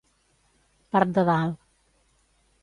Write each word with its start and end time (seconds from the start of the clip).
Part 0.95 1.13
de 1.19 1.25
dalt. 1.29 1.61